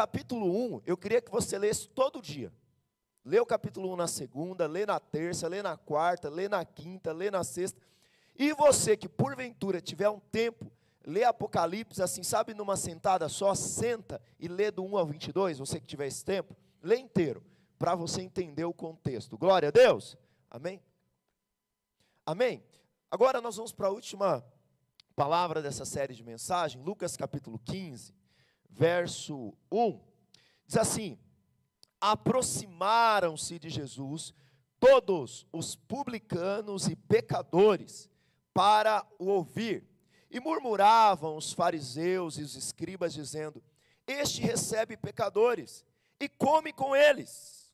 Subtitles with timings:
[0.00, 2.50] capítulo 1, eu queria que você lesse todo dia.
[3.22, 7.12] Lê o capítulo 1 na segunda, lê na terça, lê na quarta, lê na quinta,
[7.12, 7.78] lê na sexta.
[8.34, 10.72] E você que porventura tiver um tempo,
[11.04, 15.78] lê Apocalipse assim, sabe, numa sentada só, senta e lê do 1 ao 22, você
[15.78, 17.44] que tiver esse tempo, lê inteiro,
[17.78, 19.36] para você entender o contexto.
[19.36, 20.16] Glória a Deus.
[20.50, 20.82] Amém?
[22.24, 22.64] Amém?
[23.10, 24.42] Agora nós vamos para a última
[25.14, 28.14] palavra dessa série de mensagem, Lucas capítulo 15,
[28.70, 30.00] verso 1.
[30.66, 31.18] Diz assim:
[32.00, 34.32] Aproximaram-se de Jesus
[34.78, 38.08] todos os publicanos e pecadores
[38.54, 39.86] para o ouvir.
[40.30, 43.62] E murmuravam os fariseus e os escribas, dizendo:
[44.06, 45.84] Este recebe pecadores
[46.18, 47.72] e come com eles.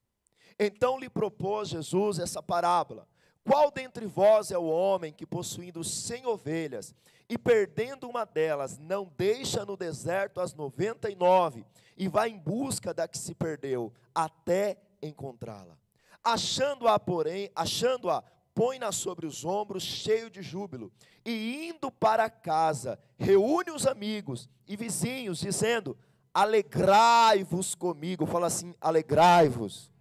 [0.58, 3.06] Então lhe propôs Jesus essa parábola:
[3.46, 6.92] Qual dentre vós é o homem que, possuindo cem ovelhas
[7.28, 11.64] e perdendo uma delas, não deixa no deserto as noventa e nove
[11.96, 15.78] e vai em busca da que se perdeu até encontrá-la?
[16.24, 18.20] Achando-a, porém, achando-a,
[18.52, 20.90] põe-na sobre os ombros, cheio de júbilo,
[21.24, 25.96] e indo para casa, reúne os amigos e vizinhos, dizendo:
[26.34, 28.26] Alegrai-vos comigo.
[28.26, 29.92] Fala assim: Alegrai-vos,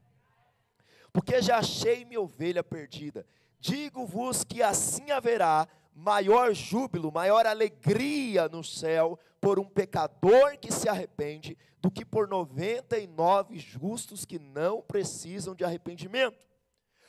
[1.15, 3.25] porque já achei minha ovelha perdida.
[3.57, 10.89] Digo-vos que assim haverá maior júbilo, maior alegria no céu por um pecador que se
[10.89, 16.45] arrepende do que por 99 justos que não precisam de arrependimento.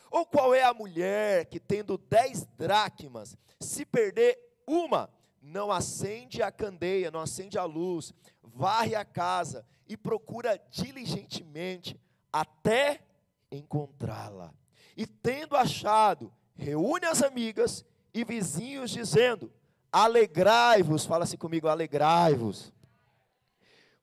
[0.08, 5.10] Ou qual é a mulher que, tendo dez dracmas, se perder uma,
[5.42, 12.00] não acende a candeia, não acende a luz, varre a casa e procura diligentemente
[12.32, 13.00] até
[13.56, 14.54] encontrá-la.
[14.96, 19.52] E tendo achado, reúne as amigas e vizinhos, dizendo:
[19.92, 22.72] Alegrai-vos, fala-se comigo, alegrai-vos,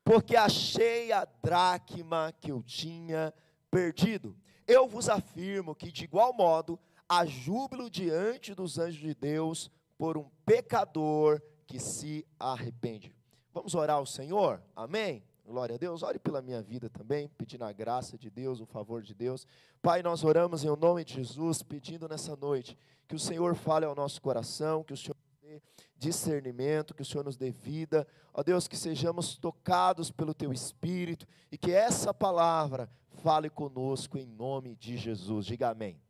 [0.04, 3.34] porque achei a dracma que eu tinha
[3.70, 4.36] perdido.
[4.66, 10.16] Eu vos afirmo que, de igual modo, há júbilo diante dos anjos de Deus por
[10.16, 13.14] um pecador que se arrepende.
[13.52, 14.62] Vamos orar ao Senhor?
[14.74, 15.22] Amém?
[15.44, 16.02] Glória a Deus.
[16.02, 19.46] Ore pela minha vida também, pedindo a graça de Deus, o favor de Deus.
[19.82, 23.94] Pai, nós oramos em nome de Jesus, pedindo nessa noite que o Senhor fale ao
[23.94, 25.60] nosso coração, que o Senhor dê
[25.96, 28.06] discernimento, que o Senhor nos dê vida.
[28.32, 32.90] Ó Deus, que sejamos tocados pelo teu espírito e que essa palavra
[33.22, 35.44] fale conosco em nome de Jesus.
[35.44, 36.00] Diga amém.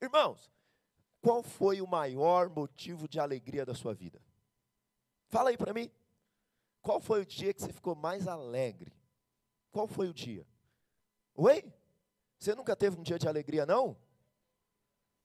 [0.00, 0.50] Irmãos,
[1.22, 4.20] qual foi o maior motivo de alegria da sua vida?
[5.28, 5.90] Fala aí para mim.
[6.86, 8.92] Qual foi o dia que você ficou mais alegre?
[9.72, 10.46] Qual foi o dia?
[11.34, 11.64] Oi?
[12.38, 13.96] Você nunca teve um dia de alegria, não?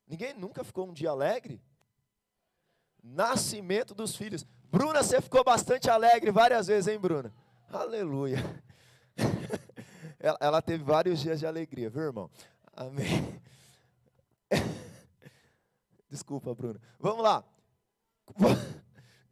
[0.08, 1.62] Ninguém nunca ficou um dia alegre?
[3.04, 4.44] Nascimento dos filhos.
[4.72, 7.32] Bruna, você ficou bastante alegre várias vezes, hein, Bruna?
[7.70, 8.40] Aleluia.
[10.20, 12.32] Ela, teve vários dias de alegria, viu, irmão?
[12.74, 13.40] Amém.
[16.10, 16.82] Desculpa, Bruno.
[17.00, 17.44] Vamos lá.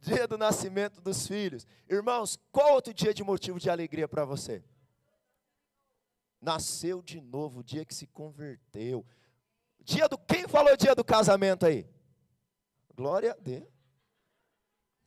[0.00, 1.66] Dia do nascimento dos filhos.
[1.88, 4.64] Irmãos, qual outro dia de motivo de alegria para você?
[6.40, 9.04] Nasceu de novo, o dia que se converteu.
[9.80, 11.86] Dia do quem falou dia do casamento aí?
[12.94, 13.68] Glória a Deus.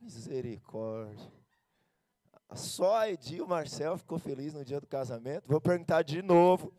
[0.00, 1.32] Misericórdia.
[2.54, 5.48] Só a Edi o Marcel ficou feliz no dia do casamento.
[5.48, 6.72] Vou perguntar de novo.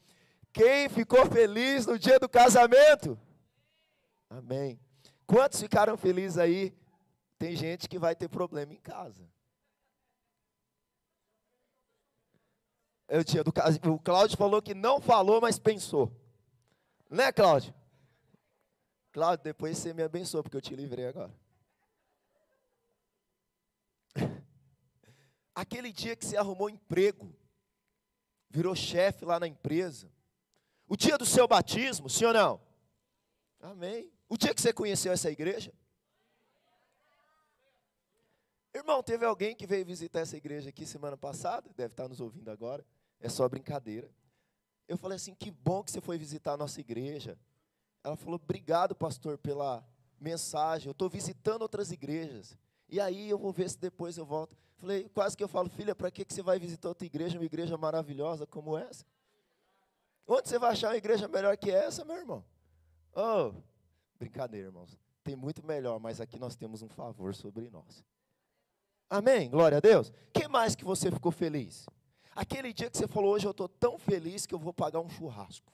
[0.54, 3.20] Quem ficou feliz no dia do casamento?
[4.30, 4.80] Amém.
[5.28, 6.74] Quantos ficaram felizes aí?
[7.38, 9.30] Tem gente que vai ter problema em casa.
[13.08, 13.54] Eu tinha do,
[13.92, 16.12] o Cláudio falou que não falou, mas pensou.
[17.10, 17.74] Né, Cláudio?
[19.12, 21.34] Cláudio, depois você me abençoou, porque eu te livrei agora.
[25.54, 27.34] Aquele dia que você arrumou emprego,
[28.50, 30.12] virou chefe lá na empresa.
[30.88, 32.62] O dia do seu batismo, sim ou não?
[33.62, 34.12] Amém.
[34.28, 35.74] O dia que você conheceu essa igreja?
[38.76, 42.52] Irmão, teve alguém que veio visitar essa igreja aqui semana passada, deve estar nos ouvindo
[42.52, 42.86] agora,
[43.22, 44.12] é só brincadeira.
[44.86, 47.40] Eu falei assim: que bom que você foi visitar a nossa igreja.
[48.04, 49.82] Ela falou: obrigado, pastor, pela
[50.20, 50.88] mensagem.
[50.88, 52.58] Eu estou visitando outras igrejas.
[52.90, 54.58] E aí eu vou ver se depois eu volto.
[54.76, 57.46] Falei, quase que eu falo, filha, para que, que você vai visitar outra igreja, uma
[57.46, 59.06] igreja maravilhosa como essa?
[60.28, 62.44] Onde você vai achar uma igreja melhor que essa, meu irmão?
[63.16, 63.54] Oh,
[64.20, 65.00] brincadeira, irmãos.
[65.24, 68.04] Tem muito melhor, mas aqui nós temos um favor sobre nós.
[69.10, 69.50] Amém?
[69.50, 70.12] Glória a Deus.
[70.34, 71.86] que mais que você ficou feliz?
[72.36, 75.10] Aquele dia que você falou, hoje eu estou tão feliz que eu vou pagar um
[75.10, 75.72] churrasco.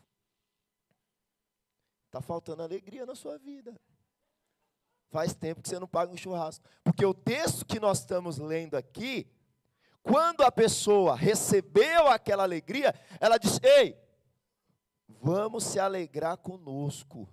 [2.06, 3.74] Está faltando alegria na sua vida.
[5.10, 6.64] Faz tempo que você não paga um churrasco.
[6.84, 9.28] Porque o texto que nós estamos lendo aqui
[10.04, 13.98] Quando a pessoa recebeu aquela alegria, ela disse: Ei,
[15.08, 17.30] vamos se alegrar conosco.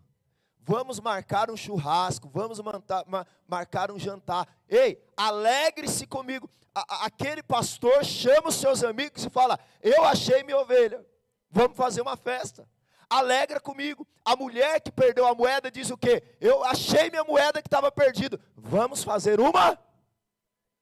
[0.68, 4.46] Vamos marcar um churrasco, vamos mantar, ma, marcar um jantar.
[4.68, 6.50] Ei, alegre-se comigo.
[6.74, 11.02] A, aquele pastor chama os seus amigos e fala: Eu achei minha ovelha,
[11.50, 12.68] vamos fazer uma festa.
[13.08, 14.06] Alegra comigo.
[14.22, 16.22] A mulher que perdeu a moeda diz o quê?
[16.38, 18.38] Eu achei minha moeda que estava perdida.
[18.54, 19.78] Vamos fazer uma?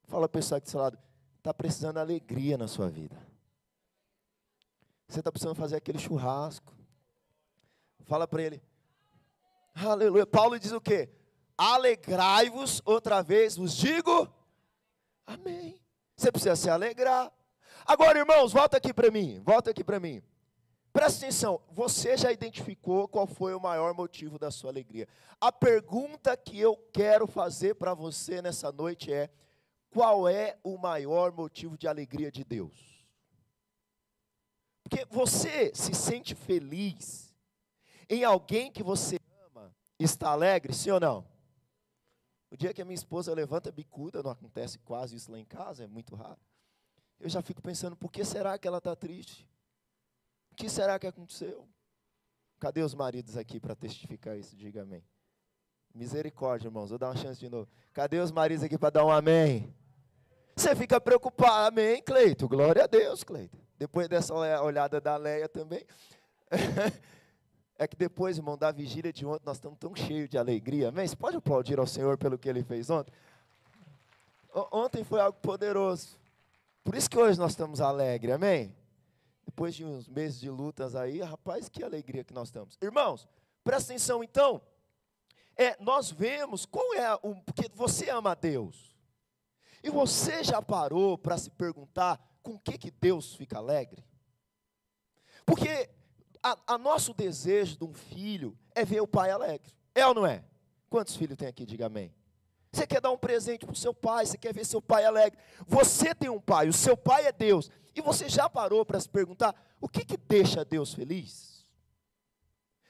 [0.08, 0.98] Fala pessoal que do seu lado,
[1.38, 3.16] está precisando de alegria na sua vida.
[5.06, 6.74] Você está precisando fazer aquele churrasco.
[8.04, 8.60] Fala para ele.
[9.84, 10.26] Aleluia.
[10.26, 11.10] Paulo diz o quê?
[11.56, 14.26] Alegrai-vos outra vez, vos digo.
[15.26, 15.78] Amém.
[16.16, 17.30] Você precisa se alegrar.
[17.84, 19.38] Agora, irmãos, volta aqui para mim.
[19.44, 20.22] Volta aqui para mim.
[20.94, 25.06] Presta atenção, você já identificou qual foi o maior motivo da sua alegria?
[25.38, 29.28] A pergunta que eu quero fazer para você nessa noite é:
[29.90, 33.04] qual é o maior motivo de alegria de Deus?
[34.82, 37.34] Porque você se sente feliz
[38.08, 39.18] em alguém que você
[40.04, 41.26] está alegre, sim ou não?
[42.50, 45.84] O dia que a minha esposa levanta bicuda, não acontece quase isso lá em casa,
[45.84, 46.38] é muito raro.
[47.18, 49.48] Eu já fico pensando, por que será que ela está triste?
[50.52, 51.68] O que será que aconteceu?
[52.58, 54.56] Cadê os maridos aqui para testificar isso?
[54.56, 55.04] Diga amém.
[55.94, 56.90] Misericórdia, irmãos.
[56.90, 57.68] Vou dar uma chance de novo.
[57.92, 59.74] Cadê os maridos aqui para dar um amém?
[60.54, 61.68] Você fica preocupado.
[61.68, 62.48] Amém, Cleito.
[62.48, 63.58] Glória a Deus, Cleito.
[63.78, 65.84] Depois dessa olhada da Leia também.
[67.78, 70.88] É que depois, irmão, da vigília de ontem, nós estamos tão cheios de alegria.
[70.88, 71.06] Amém?
[71.06, 73.12] Você pode aplaudir ao Senhor pelo que Ele fez ontem?
[74.72, 76.18] Ontem foi algo poderoso.
[76.82, 78.34] Por isso que hoje nós estamos alegres.
[78.34, 78.74] Amém?
[79.56, 82.76] depois de uns meses de lutas aí, rapaz, que alegria que nós estamos.
[82.82, 83.26] Irmãos,
[83.64, 84.60] presta atenção então.
[85.56, 87.34] É, nós vemos qual é o.
[87.36, 88.94] Porque você ama a Deus.
[89.82, 94.04] E você já parou para se perguntar com que, que Deus fica alegre?
[95.46, 95.88] Porque
[96.46, 99.72] a, a, nosso desejo de um filho é ver o pai alegre.
[99.94, 100.44] É ou não é?
[100.88, 101.66] Quantos filhos tem aqui?
[101.66, 102.14] Diga amém.
[102.72, 105.38] Você quer dar um presente para o seu pai, você quer ver seu pai alegre.
[105.66, 107.70] Você tem um pai, o seu pai é Deus.
[107.94, 111.66] E você já parou para se perguntar: o que, que deixa Deus feliz?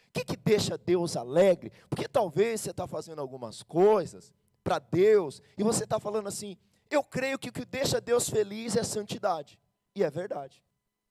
[0.08, 1.72] O que, que deixa Deus alegre?
[1.88, 4.32] Porque talvez você está fazendo algumas coisas
[4.64, 6.58] para Deus e você está falando assim:
[6.90, 9.58] eu creio que o que deixa Deus feliz é santidade.
[9.94, 10.62] E é verdade.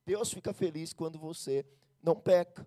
[0.06, 1.66] Deus fica feliz quando você
[2.06, 2.66] não peca.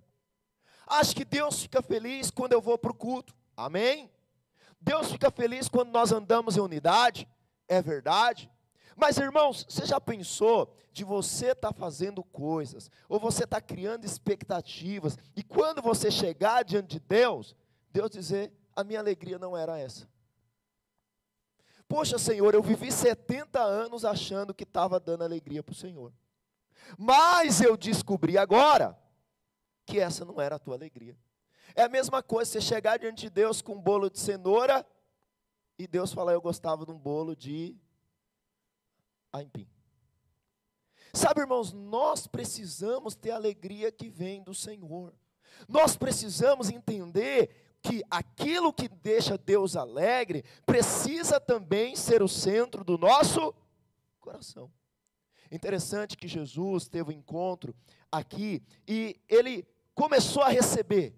[0.87, 3.35] Acho que Deus fica feliz quando eu vou para o culto.
[3.57, 4.11] Amém?
[4.81, 7.29] Deus fica feliz quando nós andamos em unidade.
[7.67, 8.51] É verdade.
[8.97, 14.05] Mas irmãos, você já pensou de você estar tá fazendo coisas, ou você está criando
[14.05, 17.55] expectativas, e quando você chegar diante de Deus,
[17.93, 20.09] Deus dizer: a minha alegria não era essa.
[21.87, 26.13] Poxa, Senhor, eu vivi 70 anos achando que estava dando alegria para o Senhor.
[26.97, 28.99] Mas eu descobri agora
[29.89, 31.17] que essa não era a tua alegria.
[31.75, 34.87] É a mesma coisa você chegar diante de Deus com um bolo de cenoura
[35.79, 37.75] e Deus falar: Eu gostava de um bolo de
[39.33, 39.67] aipim.
[41.13, 45.15] Sabe, irmãos, nós precisamos ter a alegria que vem do Senhor.
[45.67, 52.99] Nós precisamos entender que aquilo que deixa Deus alegre precisa também ser o centro do
[52.99, 53.55] nosso
[54.21, 54.71] coração.
[55.51, 57.75] Interessante que Jesus teve um encontro
[58.13, 59.67] aqui e ele
[59.99, 61.13] começou a receber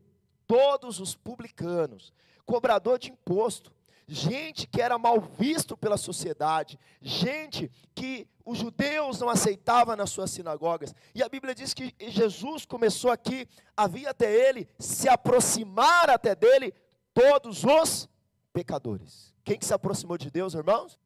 [0.47, 2.15] todos os publicanos,
[2.47, 3.71] cobrador de imposto,
[4.09, 10.31] gente que era mal visto pela sociedade, gente que os judeus não aceitavam nas suas
[10.31, 10.95] sinagogas.
[11.15, 13.47] E a Bíblia diz que Jesus começou aqui,
[13.77, 16.73] havia até ele, se aproximar até dele
[17.13, 18.09] todos os
[18.51, 19.35] pecadores.
[19.45, 20.99] Quem que se aproximou de Deus, irmãos?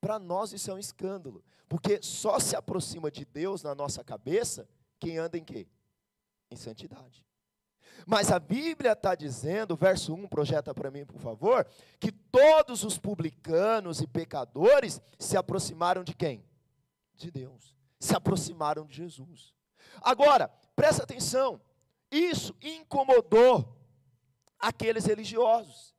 [0.00, 4.68] Para nós isso é um escândalo, porque só se aproxima de Deus na nossa cabeça
[4.98, 5.66] quem anda em quê?
[6.50, 7.26] Em santidade.
[8.06, 11.66] Mas a Bíblia está dizendo, verso 1, projeta para mim, por favor,
[11.98, 16.44] que todos os publicanos e pecadores se aproximaram de quem?
[17.14, 17.76] De Deus.
[17.98, 19.54] Se aproximaram de Jesus.
[20.02, 21.60] Agora, presta atenção,
[22.10, 23.76] isso incomodou
[24.58, 25.94] aqueles religiosos.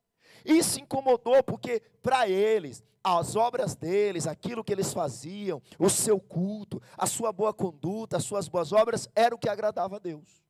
[0.46, 2.84] Isso incomodou porque para eles
[3.16, 8.24] as obras deles, aquilo que eles faziam, o seu culto, a sua boa conduta, as
[8.24, 10.44] suas boas obras, era o que agradava a Deus.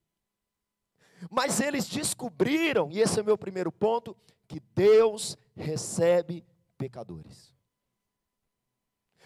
[1.29, 4.15] Mas eles descobriram, e esse é o meu primeiro ponto,
[4.47, 6.45] que Deus recebe
[6.77, 7.53] pecadores.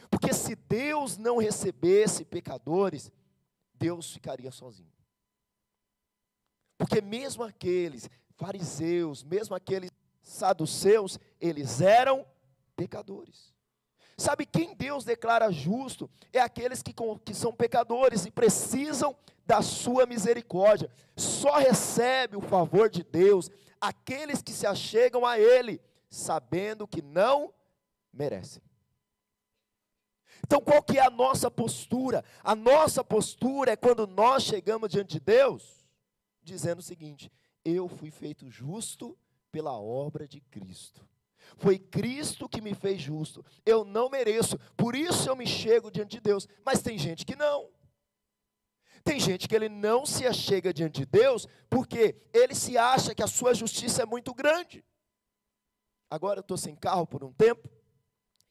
[0.09, 3.11] Porque se Deus não recebesse pecadores,
[3.73, 4.91] Deus ficaria sozinho.
[6.77, 12.25] Porque mesmo aqueles fariseus, mesmo aqueles saduceus, eles eram
[12.81, 13.53] pecadores.
[14.17, 16.09] Sabe quem Deus declara justo?
[16.33, 20.89] É aqueles que, que são pecadores e precisam da sua misericórdia.
[21.15, 27.53] Só recebe o favor de Deus aqueles que se achegam a Ele, sabendo que não
[28.11, 28.63] merecem.
[30.43, 32.25] Então, qual que é a nossa postura?
[32.43, 35.87] A nossa postura é quando nós chegamos diante de Deus,
[36.41, 37.31] dizendo o seguinte:
[37.63, 39.15] eu fui feito justo
[39.51, 41.10] pela obra de Cristo.
[41.57, 43.45] Foi Cristo que me fez justo.
[43.65, 46.47] Eu não mereço, por isso eu me chego diante de Deus.
[46.65, 47.69] Mas tem gente que não.
[49.03, 53.23] Tem gente que ele não se achega diante de Deus porque ele se acha que
[53.23, 54.85] a sua justiça é muito grande.
[56.09, 57.69] Agora eu estou sem carro por um tempo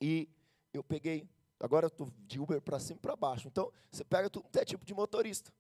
[0.01, 0.29] e
[0.73, 1.29] eu peguei,
[1.59, 3.47] agora eu estou de Uber para cima e para baixo.
[3.47, 5.53] Então você pega tudo é tipo de motorista.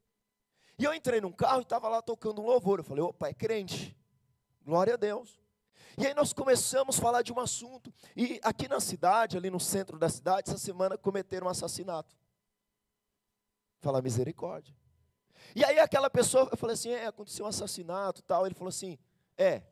[0.78, 2.78] E eu entrei num carro e estava lá tocando um louvor.
[2.78, 3.96] Eu falei, opa, é crente.
[4.64, 5.39] Glória a Deus.
[5.98, 7.92] E aí nós começamos a falar de um assunto.
[8.16, 12.16] E aqui na cidade, ali no centro da cidade, essa semana cometeram um assassinato.
[13.80, 14.74] Fala misericórdia.
[15.54, 18.46] E aí aquela pessoa, eu falei assim, é, aconteceu um assassinato tal.
[18.46, 18.98] Ele falou assim,
[19.36, 19.62] é,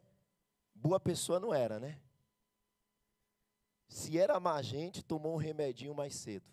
[0.75, 1.99] boa pessoa não era, né?
[3.89, 6.47] Se era má gente, tomou um remedinho mais cedo.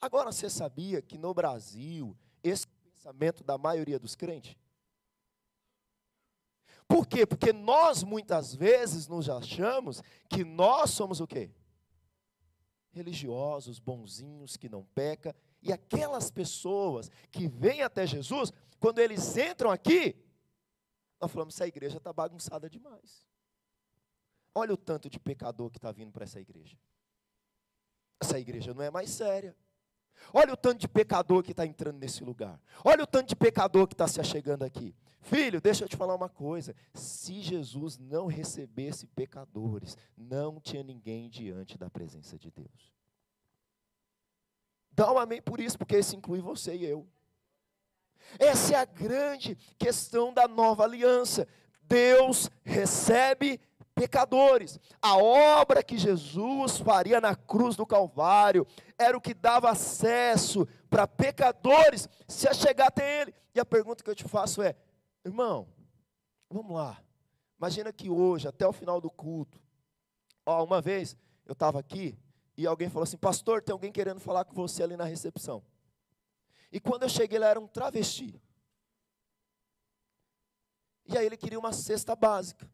[0.00, 4.56] Agora você sabia que no Brasil, esse pensamento da maioria dos crentes?
[6.88, 7.26] Por quê?
[7.26, 11.50] Porque nós muitas vezes nos achamos que nós somos o quê?
[12.90, 15.36] Religiosos, bonzinhos, que não peca.
[15.62, 20.16] E aquelas pessoas que vêm até Jesus, quando eles entram aqui,
[21.20, 23.26] nós falamos, essa igreja está bagunçada demais.
[24.54, 26.76] Olha o tanto de pecador que está vindo para essa igreja.
[28.18, 29.54] Essa igreja não é mais séria.
[30.32, 32.60] Olha o tanto de pecador que está entrando nesse lugar.
[32.84, 34.96] Olha o tanto de pecador que está se achegando aqui.
[35.20, 41.28] Filho, deixa eu te falar uma coisa: se Jesus não recebesse pecadores, não tinha ninguém
[41.28, 42.92] diante da presença de Deus.
[44.92, 47.06] Dá um amém por isso, porque isso inclui você e eu.
[48.38, 51.46] Essa é a grande questão da nova aliança.
[51.82, 53.60] Deus recebe
[53.94, 54.78] pecadores.
[55.00, 58.66] A obra que Jesus faria na cruz do Calvário
[58.98, 63.34] era o que dava acesso para pecadores se achegar até Ele.
[63.54, 64.74] E a pergunta que eu te faço é:
[65.24, 65.68] Irmão,
[66.50, 67.02] vamos lá.
[67.58, 69.60] Imagina que hoje, até o final do culto,
[70.46, 72.16] ó, uma vez eu estava aqui
[72.56, 75.62] e alguém falou assim: Pastor, tem alguém querendo falar com você ali na recepção.
[76.70, 78.40] E quando eu cheguei, ele era um travesti.
[81.06, 82.70] E aí ele queria uma cesta básica.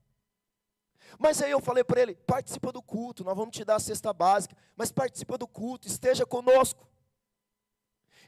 [1.19, 4.13] Mas aí eu falei para ele: participa do culto, nós vamos te dar a cesta
[4.13, 6.89] básica, mas participa do culto, esteja conosco.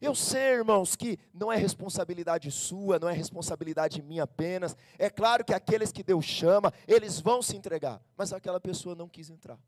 [0.00, 4.76] Eu sei, irmãos, que não é responsabilidade sua, não é responsabilidade minha apenas.
[4.98, 9.08] É claro que aqueles que Deus chama, eles vão se entregar, mas aquela pessoa não
[9.08, 9.58] quis entrar.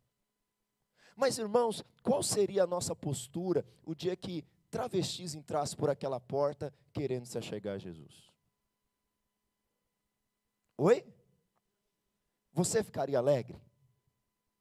[1.16, 6.72] Mas, irmãos, qual seria a nossa postura o dia que travestis entrassem por aquela porta
[6.92, 8.30] querendo se achegar a Jesus?
[10.76, 11.04] Oi?
[12.52, 13.60] Você ficaria alegre?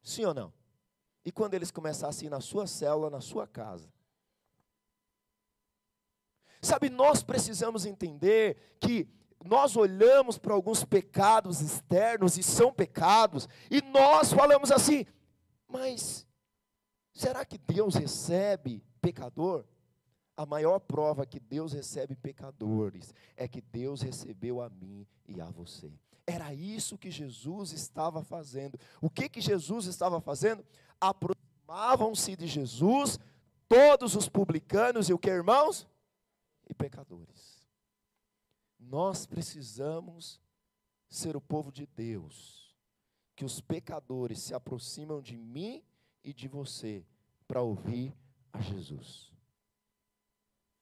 [0.01, 0.53] Sim ou não?
[1.23, 3.91] E quando eles começassem na sua célula, na sua casa?
[6.67, 9.07] Sabe, nós precisamos entender que
[9.45, 15.05] nós olhamos para alguns pecados externos e são pecados, e nós falamos assim,
[15.65, 16.27] mas
[17.13, 19.63] será que Deus recebe pecador?
[20.35, 25.45] A maior prova que Deus recebe pecadores é que Deus recebeu a mim e a
[25.45, 25.89] você.
[26.27, 28.77] Era isso que Jesus estava fazendo.
[29.01, 30.65] O que que Jesus estava fazendo?
[30.99, 33.17] Aproximavam-se de Jesus
[33.69, 35.87] todos os publicanos e o que, irmãos?
[36.69, 37.65] E pecadores.
[38.79, 40.39] Nós precisamos
[41.09, 42.75] ser o povo de Deus,
[43.35, 45.83] que os pecadores se aproximam de mim
[46.23, 47.05] e de você
[47.47, 48.15] para ouvir
[48.51, 49.31] a Jesus.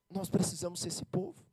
[0.09, 1.45] Nós precisamos ser esse povo.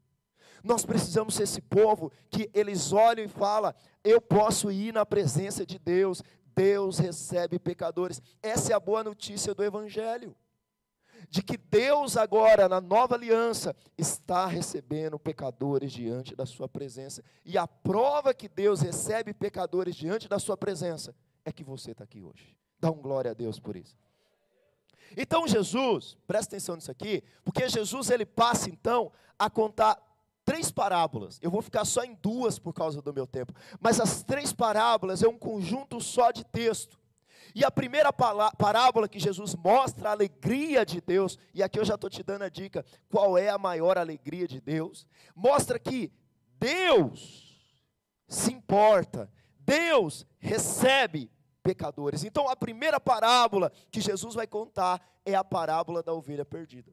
[0.63, 3.75] Nós precisamos ser esse povo que eles olham e falam:
[4.05, 6.23] eu posso ir na presença de Deus,
[6.55, 8.23] Deus recebe pecadores.
[8.41, 10.37] Essa é a boa notícia do Evangelho
[11.29, 17.23] de que Deus agora, na nova aliança, está recebendo pecadores diante da sua presença.
[17.45, 21.15] E a prova que Deus recebe pecadores diante da sua presença
[21.45, 22.57] é que você está aqui hoje.
[22.79, 23.97] Dá um glória a Deus por isso.
[25.17, 30.01] Então Jesus, presta atenção nisso aqui, porque Jesus ele passa então a contar
[30.45, 31.39] três parábolas.
[31.43, 35.23] Eu vou ficar só em duas por causa do meu tempo, mas as três parábolas
[35.23, 36.99] é um conjunto só de texto.
[37.55, 41.95] E a primeira parábola que Jesus mostra a alegria de Deus, e aqui eu já
[41.95, 45.07] estou te dando a dica, qual é a maior alegria de Deus?
[45.35, 46.13] Mostra que
[46.59, 47.71] Deus
[48.27, 51.31] se importa, Deus recebe
[51.63, 52.25] pecadores.
[52.25, 56.93] Então, a primeira parábola que Jesus vai contar é a parábola da ovelha perdida.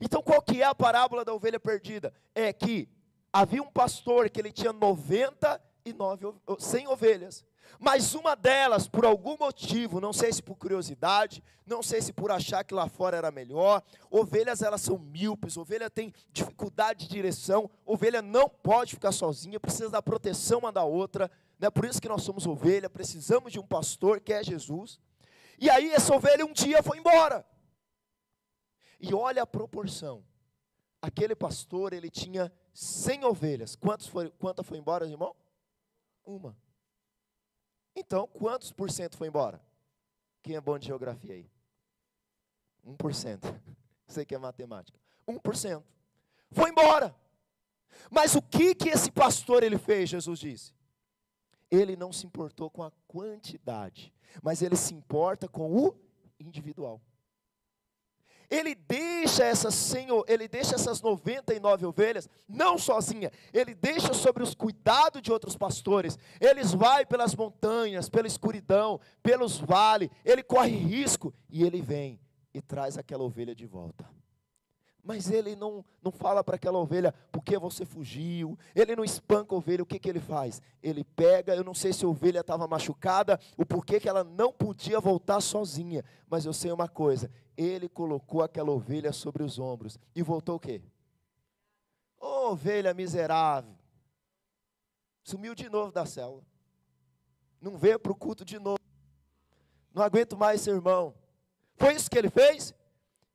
[0.00, 2.12] Então, qual que é a parábola da ovelha perdida?
[2.34, 2.88] É que
[3.32, 4.72] havia um pastor que ele tinha
[5.84, 7.44] 99, 100 ovelhas.
[7.78, 12.30] Mas uma delas, por algum motivo, não sei se por curiosidade, não sei se por
[12.30, 17.70] achar que lá fora era melhor, ovelhas elas são míopes, ovelha tem dificuldade de direção,
[17.84, 21.70] ovelha não pode ficar sozinha, precisa da proteção uma da outra, né?
[21.70, 25.00] por isso que nós somos ovelha, precisamos de um pastor que é Jesus.
[25.58, 27.44] E aí essa ovelha um dia foi embora.
[29.00, 30.24] E olha a proporção.
[31.00, 33.74] Aquele pastor, ele tinha 100 ovelhas.
[33.74, 35.34] Quantos foi, quanta foi embora, irmão?
[36.24, 36.56] Uma.
[37.94, 39.60] Então, quantos por cento foi embora?
[40.42, 41.50] Quem é bom de geografia aí?
[42.86, 43.60] 1%.
[44.08, 44.98] Sei que é matemática.
[45.28, 45.82] 1%.
[46.50, 47.14] Foi embora.
[48.10, 50.08] Mas o que que esse pastor ele fez?
[50.08, 50.74] Jesus disse.
[51.70, 54.12] Ele não se importou com a quantidade,
[54.42, 55.94] mas ele se importa com o
[56.38, 57.00] individual.
[58.52, 64.54] Ele deixa essas senhor, ele deixa essas 99 ovelhas não sozinha, ele deixa sobre os
[64.54, 66.18] cuidados de outros pastores.
[66.38, 72.20] Eles vai pelas montanhas, pela escuridão, pelos vales, ele corre risco e ele vem
[72.52, 74.04] e traz aquela ovelha de volta.
[75.02, 79.58] Mas ele não, não fala para aquela ovelha porque você fugiu, ele não espanca a
[79.58, 80.62] ovelha, o que, que ele faz?
[80.80, 84.52] Ele pega, eu não sei se a ovelha estava machucada, o porquê que ela não
[84.52, 89.98] podia voltar sozinha, mas eu sei uma coisa, ele colocou aquela ovelha sobre os ombros
[90.14, 90.80] e voltou o quê?
[92.20, 93.74] Oh, ovelha miserável,
[95.24, 96.44] sumiu de novo da célula,
[97.60, 98.78] não veio para o culto de novo,
[99.92, 101.12] não aguento mais irmão.
[101.76, 102.72] Foi isso que ele fez?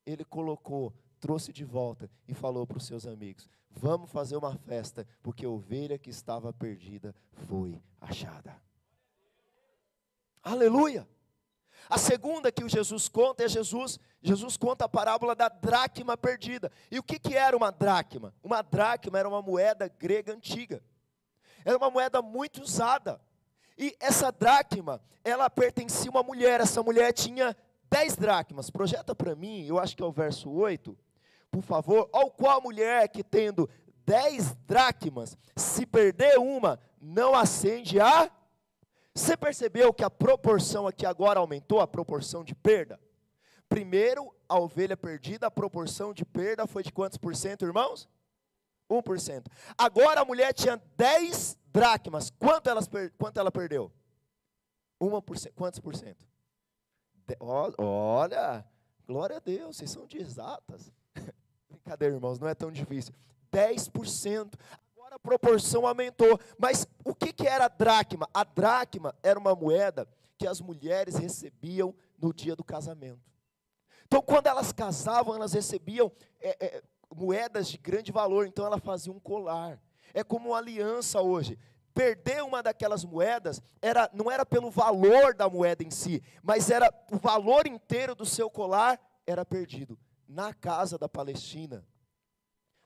[0.06, 5.08] Ele colocou trouxe de volta e falou para os seus amigos: Vamos fazer uma festa,
[5.22, 7.14] porque a ovelha que estava perdida
[7.48, 8.56] foi achada.
[10.42, 11.08] Aleluia!
[11.90, 16.72] A segunda que o Jesus conta é Jesus, Jesus conta a parábola da dracma perdida.
[16.90, 18.34] E o que, que era uma dracma?
[18.44, 20.82] Uma dracma era uma moeda grega antiga.
[21.64, 23.22] Era uma moeda muito usada.
[23.78, 26.60] E essa dracma, ela pertencia a uma mulher.
[26.60, 27.56] Essa mulher tinha
[27.90, 28.70] 10 dracmas.
[28.70, 30.98] Projeta para mim, eu acho que é o verso 8
[31.52, 33.70] por favor, ao qual mulher que tendo
[34.06, 38.32] dez dracmas, se perder uma, não acende a.
[39.14, 43.00] Você percebeu que a proporção aqui agora aumentou, a proporção de perda?
[43.68, 48.08] Primeiro, a ovelha perdida, a proporção de perda foi de quantos por cento, irmãos?
[48.90, 49.46] 1%.
[49.78, 52.30] Agora a mulher tinha 10 dracmas.
[52.30, 53.92] Quanto, elas, quanto ela perdeu?
[55.02, 55.54] 1%.
[55.54, 56.26] Quantos por cento?
[57.26, 58.66] De, olha,
[59.06, 60.92] glória a Deus, vocês são de exatas.
[61.88, 63.14] Brincadeira, irmãos, não é tão difícil.
[63.50, 64.56] 10%.
[64.94, 66.38] Agora a proporção aumentou.
[66.60, 68.28] Mas o que, que era a dracma?
[68.34, 70.06] A dracma era uma moeda
[70.38, 73.22] que as mulheres recebiam no dia do casamento.
[74.06, 76.84] Então, quando elas casavam, elas recebiam é, é,
[77.16, 78.46] moedas de grande valor.
[78.46, 79.82] Então, ela fazia um colar.
[80.14, 81.58] É como uma aliança hoje.
[81.94, 86.94] Perder uma daquelas moedas era, não era pelo valor da moeda em si, mas era
[87.14, 91.86] o valor inteiro do seu colar era perdido na casa da Palestina,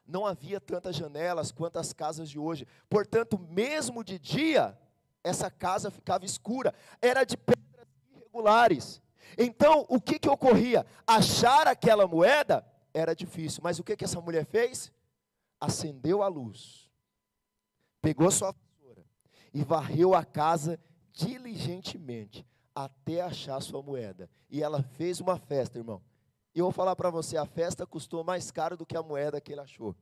[0.06, 2.68] não havia tantas janelas quanto as casas de hoje.
[2.90, 4.78] Portanto, mesmo de dia,
[5.24, 6.74] essa casa ficava escura.
[7.02, 9.02] Era de pedras irregulares.
[9.38, 10.86] Então, o que, que ocorria?
[11.08, 13.62] Achar aquela moeda era difícil.
[13.64, 14.92] Mas o que, que essa mulher fez?
[15.60, 16.90] Acendeu a luz,
[18.02, 19.06] pegou sua vassoura
[19.54, 20.80] e varreu a casa
[21.14, 24.30] diligentemente até achar sua moeda.
[24.50, 26.02] E ela fez uma festa, irmão.
[26.54, 29.40] E eu vou falar para você, a festa custou mais caro do que a moeda
[29.40, 29.96] que ele achou.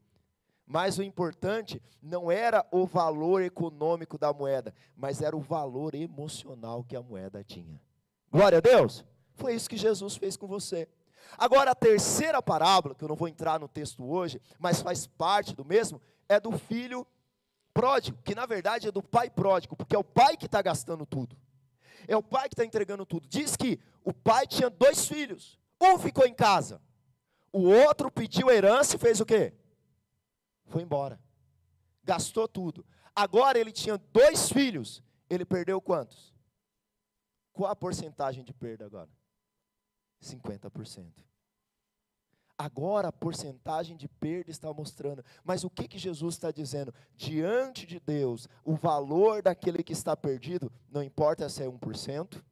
[0.66, 6.84] Mas o importante não era o valor econômico da moeda, mas era o valor emocional
[6.84, 7.82] que a moeda tinha.
[8.32, 9.04] Glória a Deus!
[9.34, 10.88] Foi isso que Jesus fez com você.
[11.38, 15.56] Agora, a terceira parábola, que eu não vou entrar no texto hoje, mas faz parte
[15.56, 17.06] do mesmo, é do filho
[17.74, 21.06] pródigo, que na verdade é do pai pródigo, porque é o pai que está gastando
[21.06, 21.36] tudo.
[22.08, 23.28] É o pai que está entregando tudo.
[23.28, 25.59] Diz que o pai tinha dois filhos.
[25.82, 26.82] Um ficou em casa.
[27.52, 29.54] O outro pediu herança e fez o quê?
[30.66, 31.20] Foi embora.
[32.04, 32.86] Gastou tudo.
[33.16, 35.04] Agora ele tinha dois filhos.
[35.30, 36.34] Ele perdeu quantos?
[37.54, 39.10] Qual a porcentagem de perda agora?
[40.22, 41.24] 50%.
[42.58, 45.24] Agora a porcentagem de perda está mostrando.
[45.44, 46.94] Mas o que, que Jesus está dizendo?
[47.16, 52.44] Diante de Deus, o valor daquele que está perdido, não importa se é 1%,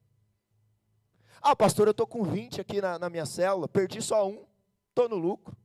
[1.41, 4.45] ah, pastor, eu estou com 20 aqui na, na minha célula, perdi só um,
[4.89, 5.55] estou no lucro.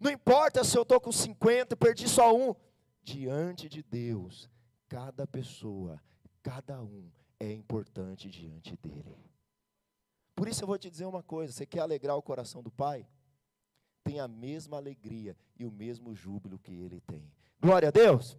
[0.00, 2.54] Não importa se eu estou com 50, perdi só um.
[3.02, 4.50] Diante de Deus,
[4.88, 6.02] cada pessoa,
[6.42, 9.16] cada um é importante diante dele.
[10.34, 13.06] Por isso eu vou te dizer uma coisa: você quer alegrar o coração do Pai?
[14.02, 17.30] Tem a mesma alegria e o mesmo júbilo que ele tem.
[17.60, 18.36] Glória a Deus!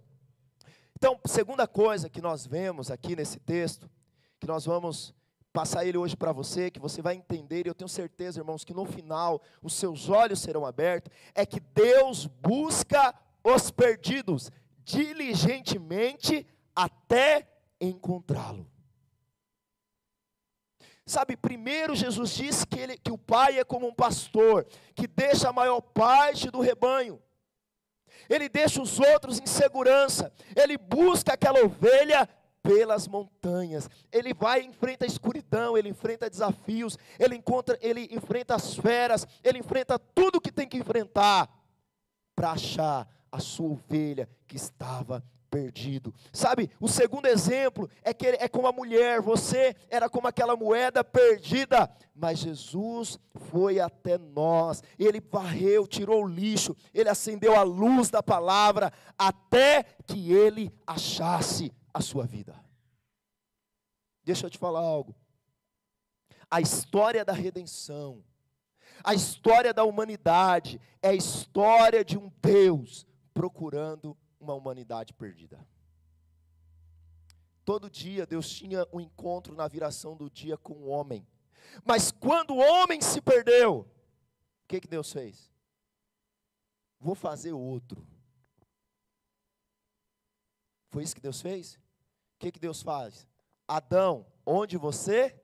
[0.96, 3.90] Então, segunda coisa que nós vemos aqui nesse texto,
[4.40, 5.14] que nós vamos
[5.58, 8.76] passar ele hoje para você, que você vai entender, e eu tenho certeza, irmãos, que
[8.76, 13.12] no final os seus olhos serão abertos, é que Deus busca
[13.44, 14.52] os perdidos
[14.84, 17.48] diligentemente até
[17.82, 18.70] encontrá-lo.
[21.08, 25.50] Sabe, primeiro Jesus disse que, ele, que o Pai é como um pastor, que deixa
[25.50, 27.20] a maior parte do rebanho
[28.30, 32.28] ele deixa os outros em segurança, ele busca aquela ovelha
[32.68, 33.90] pelas montanhas.
[34.12, 39.60] Ele vai enfrenta a escuridão, ele enfrenta desafios, ele encontra, ele enfrenta as feras, ele
[39.60, 41.50] enfrenta tudo que tem que enfrentar
[42.36, 46.14] para achar a sua ovelha que estava perdido.
[46.34, 51.06] Sabe, o segundo exemplo é que é como a mulher, você era como aquela moeda
[51.06, 53.18] perdida, mas Jesus
[53.50, 59.86] foi até nós, ele varreu, tirou o lixo, ele acendeu a luz da palavra, até
[60.06, 62.56] que ele achasse a sua vida.
[64.24, 65.16] Deixa eu te falar algo.
[66.50, 68.24] A história da redenção,
[69.04, 75.68] a história da humanidade, é a história de um Deus procurando uma humanidade perdida.
[77.66, 81.28] Todo dia Deus tinha um encontro na viração do dia com o homem.
[81.84, 85.52] Mas quando o homem se perdeu, o que, que Deus fez?
[87.00, 88.06] Vou fazer outro.
[90.92, 91.80] Foi isso que Deus fez?
[92.38, 93.28] O que, que Deus faz?
[93.68, 95.36] Adão, onde você?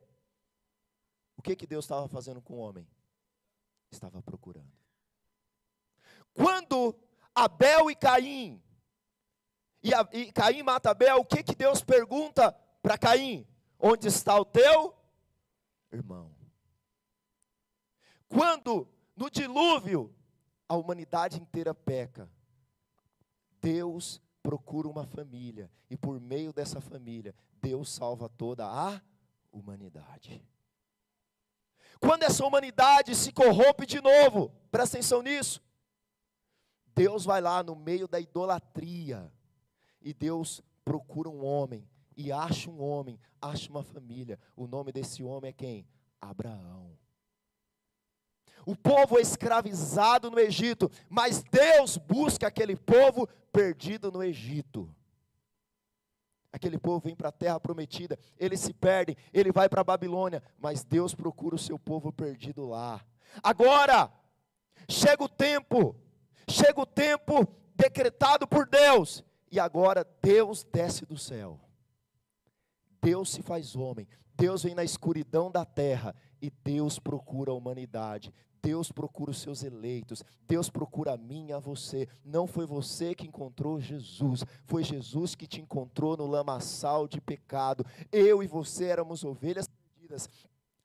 [1.36, 2.88] O que, que Deus estava fazendo com o homem?
[3.90, 4.72] Estava procurando.
[6.36, 6.96] Quando
[7.34, 8.64] Abel e Caim
[9.82, 12.52] e, a, e Caim mata Abel, o que, que Deus pergunta
[12.82, 13.48] para Caim?
[13.80, 14.96] Onde está o teu
[15.92, 16.32] irmão?
[18.30, 20.16] Quando no dilúvio
[20.70, 22.30] a humanidade inteira peca,
[23.60, 29.02] Deus procura uma família e por meio dessa família Deus salva toda a
[29.52, 30.46] humanidade.
[32.00, 35.64] Quando essa humanidade se corrompe de novo, presta atenção nisso.
[36.94, 39.32] Deus vai lá no meio da idolatria,
[40.02, 44.38] e Deus procura um homem e acha um homem, acha uma família.
[44.56, 45.88] O nome desse homem é quem?
[46.22, 46.98] Abraão.
[48.66, 54.94] O povo é escravizado no Egito, mas Deus busca aquele povo perdido no Egito.
[56.52, 60.42] Aquele povo vem para a terra prometida, eles se perdem, ele vai para a Babilônia,
[60.60, 63.04] mas Deus procura o seu povo perdido lá.
[63.42, 64.12] Agora,
[64.88, 65.96] chega o tempo,
[66.48, 71.60] chega o tempo decretado por Deus, e agora Deus desce do céu.
[73.02, 74.08] Deus se faz homem.
[74.36, 78.34] Deus vem na escuridão da terra e Deus procura a humanidade.
[78.64, 82.08] Deus procura os seus eleitos, Deus procura a mim e a você.
[82.24, 87.86] Não foi você que encontrou Jesus, foi Jesus que te encontrou no lamaçal de pecado.
[88.10, 90.30] Eu e você éramos ovelhas perdidas,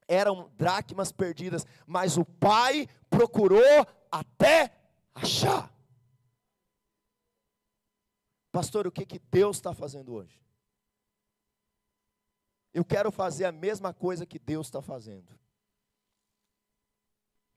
[0.09, 4.73] eram dracmas perdidas, mas o Pai procurou até
[5.15, 5.73] achar.
[8.51, 10.43] Pastor, o que, que Deus está fazendo hoje?
[12.75, 15.39] Eu quero fazer a mesma coisa que Deus está fazendo.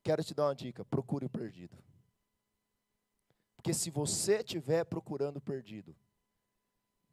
[0.04, 1.78] Quero te dar uma dica: procure o perdido.
[3.56, 5.96] Porque se você estiver procurando o perdido,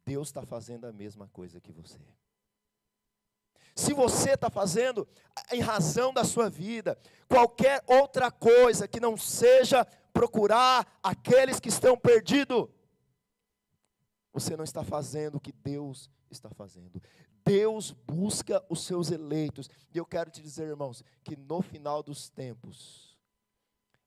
[0.03, 1.99] Deus está fazendo a mesma coisa que você.
[3.75, 5.07] Se você está fazendo,
[5.51, 6.97] em razão da sua vida,
[7.27, 12.67] qualquer outra coisa que não seja procurar aqueles que estão perdidos,
[14.33, 17.01] você não está fazendo o que Deus está fazendo.
[17.43, 19.69] Deus busca os seus eleitos.
[19.93, 23.17] E eu quero te dizer, irmãos, que no final dos tempos,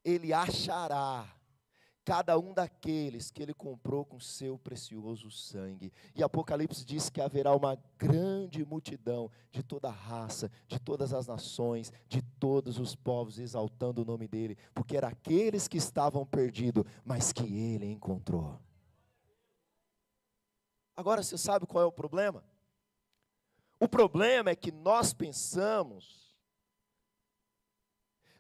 [0.05, 1.29] Ele achará
[2.05, 5.93] cada um daqueles que Ele comprou com seu precioso sangue.
[6.15, 11.93] E Apocalipse diz que haverá uma grande multidão de toda raça, de todas as nações,
[12.09, 17.33] de todos os povos, exaltando o nome dEle, porque eram aqueles que estavam perdidos, mas
[17.33, 18.59] que Ele encontrou.
[20.97, 22.45] Agora você sabe qual é o problema?
[23.81, 26.37] O problema é que nós pensamos,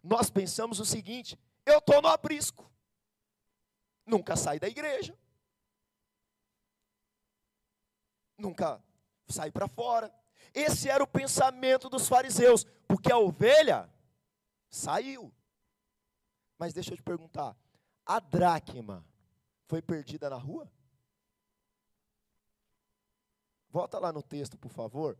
[0.03, 2.71] nós pensamos o seguinte: eu estou no aprisco,
[4.07, 5.19] nunca saí da igreja,
[8.38, 8.83] nunca
[9.29, 10.15] saí para fora.
[10.55, 13.91] Esse era o pensamento dos fariseus, porque a ovelha
[14.69, 15.33] saiu.
[16.59, 17.57] Mas deixa eu te perguntar:
[18.05, 19.05] a dracma
[19.67, 20.71] foi perdida na rua?
[23.73, 25.17] Volta lá no texto, por favor.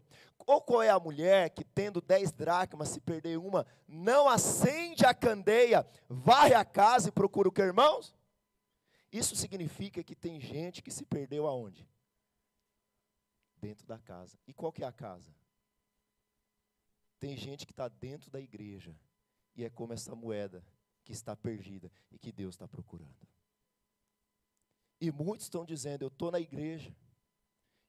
[0.47, 5.15] Ou qual é a mulher que, tendo dez dracmas, se perder uma, não acende a
[5.15, 8.15] candeia, varre a casa e procura o que, irmãos?
[9.11, 11.88] Isso significa que tem gente que se perdeu aonde?
[13.57, 14.38] Dentro da casa.
[14.47, 15.35] E qual que é a casa?
[17.19, 18.95] Tem gente que está dentro da igreja.
[19.57, 20.62] E é como essa moeda
[21.05, 23.27] que está perdida e que Deus está procurando.
[25.01, 26.95] E muitos estão dizendo: Eu estou na igreja,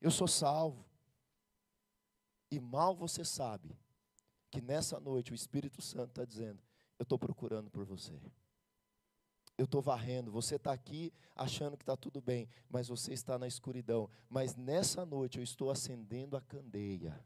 [0.04, 0.86] eu sou salvo.
[2.52, 3.76] E mal você sabe
[4.52, 6.62] que nessa noite o Espírito Santo está dizendo:
[7.00, 8.22] Eu estou procurando por você.
[9.58, 10.32] Eu estou varrendo.
[10.32, 14.10] Você está aqui achando que está tudo bem, mas você está na escuridão.
[14.30, 17.18] Mas nessa noite eu estou acendendo a candeia.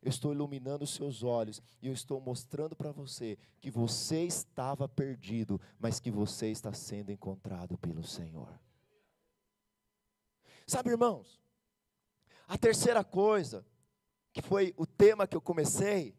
[0.00, 4.88] Eu estou iluminando os seus olhos e eu estou mostrando para você que você estava
[4.88, 8.48] perdido, mas que você está sendo encontrado pelo Senhor.
[10.66, 11.41] Sabe, irmãos,
[12.52, 13.64] a terceira coisa,
[14.30, 16.14] que foi o tema que eu comecei,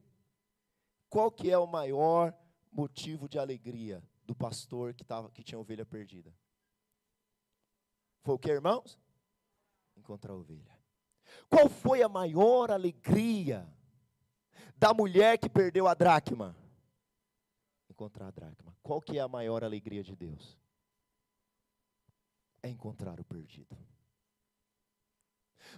[1.08, 2.36] qual que é o maior
[2.72, 6.36] motivo de alegria do pastor que, tava, que tinha ovelha perdida?
[8.24, 8.98] Foi o que, irmãos?
[9.96, 10.76] Encontrar a ovelha.
[11.48, 13.72] Qual foi a maior alegria
[14.76, 16.58] da mulher que perdeu a dracma?
[17.88, 18.76] Encontrar a dracma.
[18.82, 20.58] Qual que é a maior alegria de Deus?
[22.64, 23.78] É encontrar o perdido.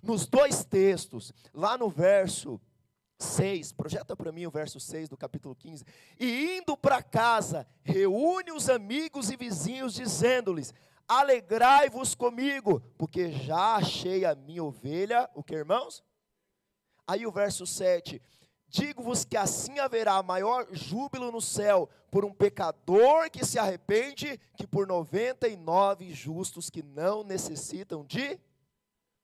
[0.02, 2.60] Nos dois textos, lá no verso
[3.20, 5.86] 6, projeta para mim o verso 6 do capítulo 15.
[6.20, 10.74] E indo para casa, reúne os amigos e vizinhos, dizendo-lhes:
[11.08, 15.30] Alegrai-vos comigo, porque já achei a minha ovelha.
[15.34, 16.04] O que, irmãos?
[17.08, 18.22] Aí o verso 7:
[18.68, 24.68] Digo-vos que assim haverá maior júbilo no céu por um pecador que se arrepende, que
[24.68, 28.38] por 99 justos que não necessitam de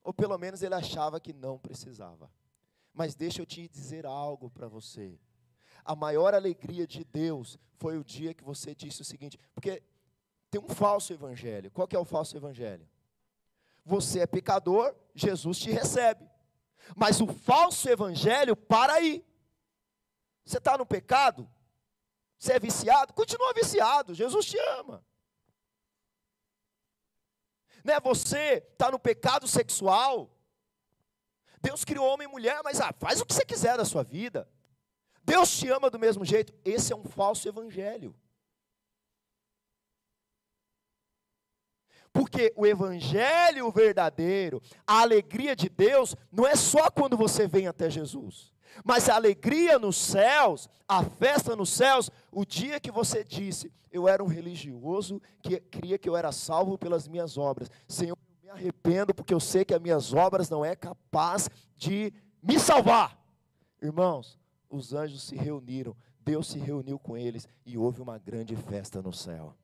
[0.02, 2.30] ou pelo menos ele achava que não precisava.
[2.92, 5.18] Mas deixa eu te dizer algo para você.
[5.84, 9.82] A maior alegria de Deus foi o dia que você disse o seguinte, porque
[10.50, 11.70] tem um falso evangelho.
[11.70, 12.86] Qual que é o falso evangelho?
[13.84, 16.28] Você é pecador, Jesus te recebe.
[16.96, 19.24] Mas o falso evangelho para aí.
[20.44, 21.48] Você está no pecado?
[22.38, 23.12] Você é viciado?
[23.12, 25.04] Continua viciado, Jesus te ama
[27.84, 28.00] né?
[28.00, 30.30] Você está no pecado sexual.
[31.60, 34.48] Deus criou homem e mulher, mas ah, faz o que você quiser da sua vida.
[35.24, 36.52] Deus te ama do mesmo jeito.
[36.64, 38.14] Esse é um falso evangelho.
[42.12, 47.88] Porque o evangelho verdadeiro, a alegria de Deus, não é só quando você vem até
[47.88, 48.52] Jesus.
[48.84, 54.08] Mas a alegria nos céus, a festa nos céus, o dia que você disse, eu
[54.08, 57.70] era um religioso que cria que eu era salvo pelas minas obras.
[57.86, 62.12] Senhor, eu me arrependo porque eu sei que as minhas obras não é capaz de
[62.42, 63.22] me salvar.
[63.82, 64.38] Irmãos,
[64.70, 69.12] os anjos se reuniram, Deus se reuniu com eles e houve uma grande festa no
[69.12, 69.54] céu.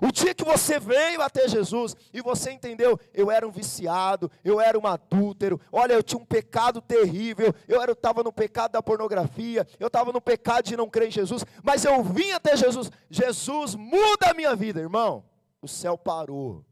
[0.00, 4.60] O dia que você veio até Jesus e você entendeu, eu era um viciado, eu
[4.60, 9.66] era um adúltero, olha, eu tinha um pecado terrível, eu estava no pecado da pornografia,
[9.80, 13.74] eu estava no pecado de não crer em Jesus, mas eu vim até Jesus, Jesus
[13.74, 15.24] muda a minha vida, irmão.
[15.60, 16.64] O céu parou.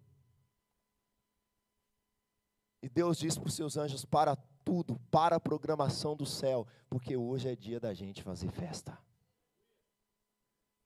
[2.82, 7.16] E Deus disse para os seus anjos: para tudo, para a programação do céu, porque
[7.16, 8.96] hoje é dia da gente fazer festa.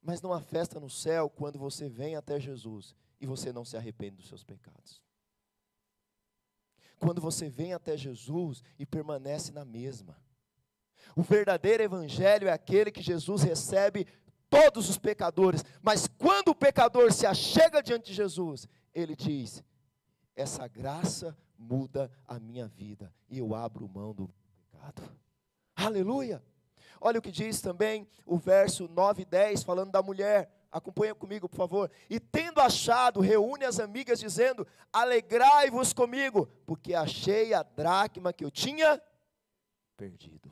[0.02, 3.76] Mas não há festa no céu quando você vem até Jesus e você não se
[3.76, 5.02] arrepende dos seus pecados.
[6.98, 10.16] Quando você vem até Jesus e permanece na mesma.
[11.16, 14.06] O verdadeiro evangelho é aquele que Jesus recebe
[14.48, 19.62] todos os pecadores, mas quando o pecador se achega diante de Jesus, ele diz:
[20.34, 25.02] essa graça muda a minha vida e eu abro mão do pecado.
[25.76, 26.42] Aleluia!
[27.00, 30.50] Olha o que diz também o verso 9 e 10, falando da mulher.
[30.70, 31.90] Acompanha comigo, por favor.
[32.08, 38.50] E tendo achado, reúne as amigas, dizendo: Alegrai-vos comigo, porque achei a dracma que eu
[38.50, 39.00] tinha
[39.96, 40.50] perdido.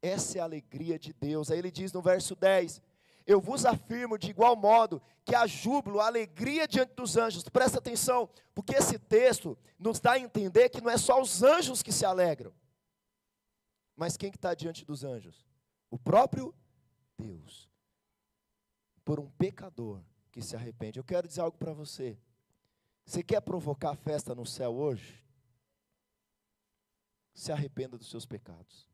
[0.00, 1.50] Essa é a alegria de Deus.
[1.50, 2.80] Aí ele diz no verso 10:
[3.26, 7.42] Eu vos afirmo de igual modo que há júbilo, alegria diante dos anjos.
[7.42, 11.82] Presta atenção, porque esse texto nos dá a entender que não é só os anjos
[11.82, 12.52] que se alegram.
[13.96, 15.44] Mas quem que está diante dos anjos?
[15.90, 16.54] O próprio
[17.16, 17.68] Deus.
[19.04, 20.98] Por um pecador que se arrepende.
[20.98, 22.18] Eu quero dizer algo para você.
[23.06, 25.24] Você quer provocar festa no céu hoje?
[27.32, 28.88] Se arrependa dos seus pecados.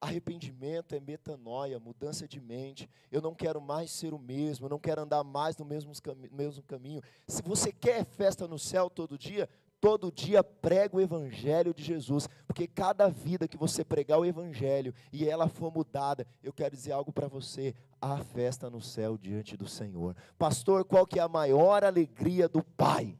[0.00, 2.88] Arrependimento é metanoia, mudança de mente.
[3.10, 5.92] Eu não quero mais ser o mesmo, eu não quero andar mais no mesmo,
[6.30, 7.02] mesmo caminho.
[7.26, 9.48] Se você quer festa no céu todo dia,
[9.84, 14.94] todo dia prega o Evangelho de Jesus, porque cada vida que você pregar o Evangelho
[15.12, 19.58] e ela for mudada, eu quero dizer algo para você: há festa no céu diante
[19.58, 20.16] do Senhor.
[20.38, 23.18] Pastor, qual que é a maior alegria do Pai?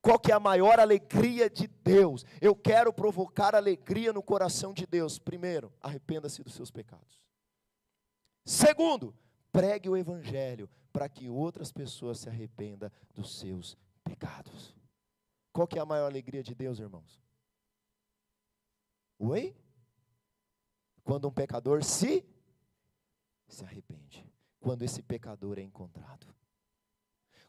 [0.00, 2.24] Qual que é a maior alegria de Deus?
[2.40, 5.18] Eu quero provocar alegria no coração de Deus.
[5.18, 7.20] Primeiro, arrependa-se dos seus pecados.
[8.46, 9.14] Segundo,
[9.52, 14.74] pregue o evangelho para que outras pessoas se arrependam dos seus pecados.
[15.52, 17.20] Qual que é a maior alegria de Deus, irmãos?
[19.18, 19.54] Oi?
[21.04, 22.24] Quando um pecador se
[23.52, 24.26] se arrepende.
[24.60, 26.26] Quando esse pecador é encontrado.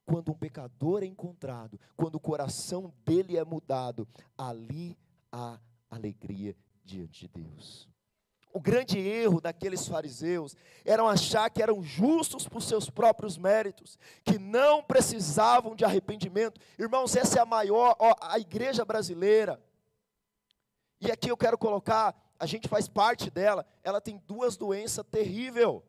[0.06, 4.98] Quando um pecador é encontrado, quando o coração dele é mudado, ali
[5.32, 7.93] há alegria diante de Deus.
[8.54, 14.38] O grande erro daqueles fariseus era achar que eram justos por seus próprios méritos, que
[14.38, 16.62] não precisavam de arrependimento.
[16.78, 19.60] Irmãos, essa é a maior, ó, a igreja brasileira.
[21.02, 25.82] E aqui eu quero colocar, a gente faz parte dela, ela tem duas doenças terríveis.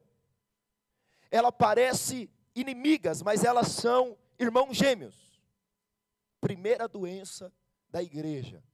[1.30, 5.38] Ela parece inimigas, mas elas são irmãos gêmeos.
[6.40, 7.52] Primeira doença
[7.90, 8.64] da igreja: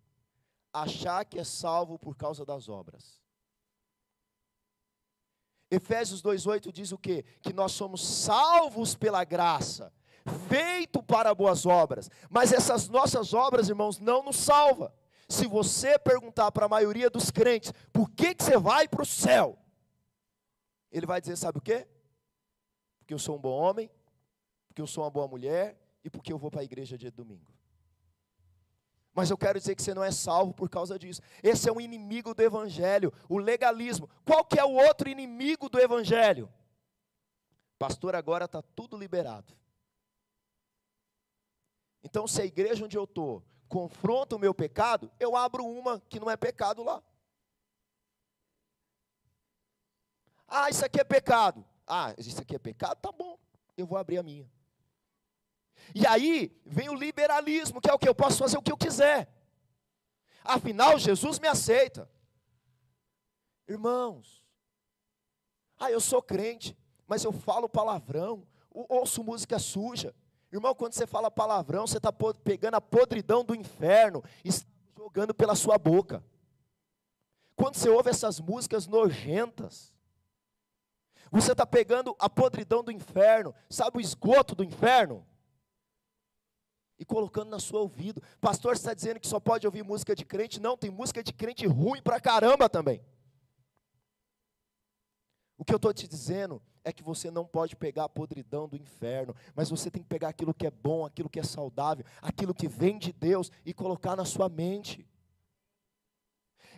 [0.72, 3.20] achar que é salvo por causa das obras.
[5.70, 7.24] Efésios 2:8 diz o quê?
[7.40, 9.92] Que nós somos salvos pela graça,
[10.48, 12.10] feito para boas obras.
[12.28, 14.92] Mas essas nossas obras, irmãos, não nos salva.
[15.28, 19.06] Se você perguntar para a maioria dos crentes, por que, que você vai para o
[19.06, 19.56] céu?
[20.90, 21.86] Ele vai dizer, sabe o quê?
[23.10, 23.90] porque eu sou um bom homem,
[24.68, 27.16] porque eu sou uma boa mulher e porque eu vou para a igreja dia de
[27.16, 27.49] domingo.
[29.12, 31.20] Mas eu quero dizer que você não é salvo por causa disso.
[31.42, 34.08] Esse é um inimigo do evangelho, o legalismo.
[34.24, 36.48] Qual que é o outro inimigo do evangelho?
[37.78, 39.56] Pastor, agora está tudo liberado.
[42.02, 46.18] Então, se a igreja onde eu estou confronta o meu pecado, eu abro uma que
[46.18, 47.02] não é pecado lá.
[50.46, 51.64] Ah, isso aqui é pecado.
[51.86, 52.98] Ah, isso aqui é pecado?
[53.00, 53.38] Tá bom,
[53.76, 54.50] eu vou abrir a minha.
[55.94, 58.76] E aí vem o liberalismo, que é o que eu posso fazer o que eu
[58.76, 59.28] quiser.
[60.44, 62.10] Afinal, Jesus me aceita.
[63.68, 64.44] Irmãos,
[65.78, 70.14] ah, eu sou crente, mas eu falo palavrão, ouço música suja.
[70.52, 74.50] Irmão, quando você fala palavrão, você está pegando a podridão do inferno e
[74.96, 76.24] jogando pela sua boca.
[77.54, 79.94] Quando você ouve essas músicas nojentas,
[81.30, 85.24] você está pegando a podridão do inferno, sabe o esgoto do inferno?
[87.00, 88.22] E colocando na sua ouvido.
[88.40, 90.60] Pastor está dizendo que só pode ouvir música de crente?
[90.60, 93.02] Não, tem música de crente ruim pra caramba também.
[95.56, 98.76] O que eu estou te dizendo é que você não pode pegar a podridão do
[98.76, 102.54] inferno, mas você tem que pegar aquilo que é bom, aquilo que é saudável, aquilo
[102.54, 105.06] que vem de Deus e colocar na sua mente.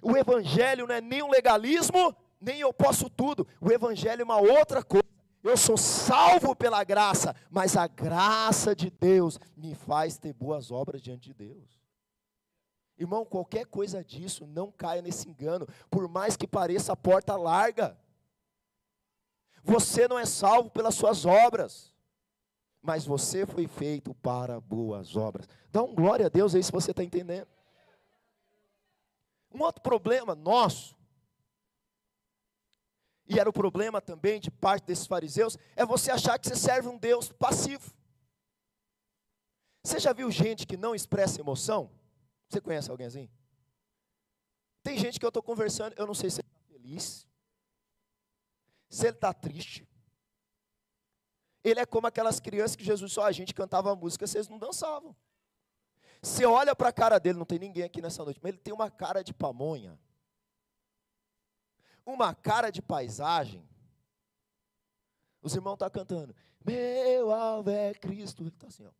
[0.00, 3.46] O Evangelho não é nem um legalismo, nem eu posso tudo.
[3.60, 5.02] O Evangelho é uma outra coisa.
[5.42, 11.02] Eu sou salvo pela graça, mas a graça de Deus me faz ter boas obras
[11.02, 11.82] diante de Deus.
[12.96, 17.98] Irmão, qualquer coisa disso, não caia nesse engano, por mais que pareça a porta larga.
[19.64, 21.92] Você não é salvo pelas suas obras,
[22.80, 25.48] mas você foi feito para boas obras.
[25.72, 27.48] Dá um glória a Deus aí se você está entendendo.
[29.52, 30.96] Um outro problema nosso
[33.32, 36.88] e era o problema também de parte desses fariseus, é você achar que você serve
[36.88, 37.90] um Deus passivo.
[39.82, 41.90] Você já viu gente que não expressa emoção?
[42.48, 43.30] Você conhece alguém assim?
[44.82, 47.26] Tem gente que eu estou conversando, eu não sei se ele está feliz,
[48.90, 49.88] se ele está triste.
[51.64, 55.16] Ele é como aquelas crianças que Jesus só a gente cantava música, vocês não dançavam.
[56.20, 58.74] Você olha para a cara dele, não tem ninguém aqui nessa noite, mas ele tem
[58.74, 59.98] uma cara de pamonha
[62.04, 63.66] uma cara de paisagem.
[65.42, 66.34] Os irmãos estão tá cantando,
[66.64, 68.42] meu alvo é Cristo.
[68.42, 68.90] Ele está assim, ó.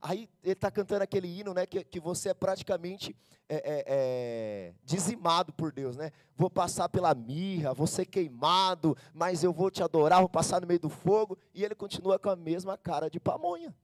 [0.00, 3.16] Aí ele está cantando aquele hino, né, que, que você é praticamente
[3.48, 6.12] é, é, é, dizimado por Deus, né?
[6.36, 10.66] Vou passar pela mirra, vou ser queimado, mas eu vou te adorar, vou passar no
[10.66, 11.38] meio do fogo.
[11.54, 13.74] E ele continua com a mesma cara de pamonha.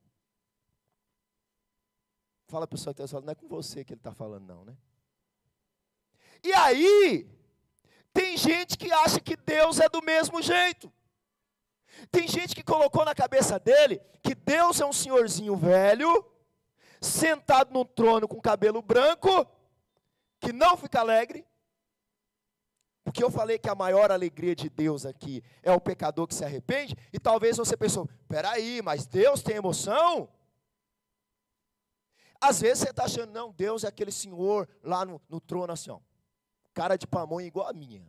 [2.49, 4.47] Fala para o pessoal que está falando, não é com você que ele está falando,
[4.47, 4.77] não, né?
[6.43, 7.29] E aí,
[8.13, 10.93] tem gente que acha que Deus é do mesmo jeito.
[12.11, 16.25] Tem gente que colocou na cabeça dele que Deus é um senhorzinho velho,
[17.01, 19.47] sentado num trono com cabelo branco,
[20.39, 21.47] que não fica alegre,
[23.03, 26.45] Porque eu falei que a maior alegria de Deus aqui é o pecador que se
[26.45, 30.29] arrepende, e talvez você pensou, peraí, mas Deus tem emoção?
[32.41, 35.91] Às vezes você está achando, não, Deus é aquele senhor lá no, no trono assim,
[35.91, 35.99] ó,
[36.81, 38.03] cara de pamonha igual a minha.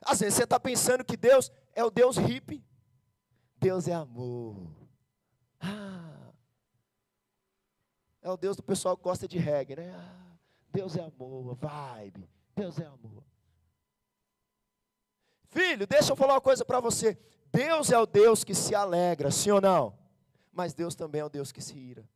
[0.00, 2.64] Às vezes você está pensando que Deus é o Deus hippie.
[3.58, 4.56] Deus é amor.
[5.60, 6.32] Ah,
[8.22, 9.94] é o Deus do pessoal que gosta de reggae, né?
[9.94, 10.38] Ah,
[10.72, 12.26] Deus é amor, vibe.
[12.56, 13.22] Deus é amor.
[15.50, 17.18] Filho, deixa eu falar uma coisa para você.
[17.52, 19.98] Deus é o Deus que se alegra, sim ou não?
[20.50, 22.08] Mas Deus também é o Deus que se ira.